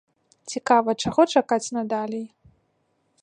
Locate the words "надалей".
1.79-2.25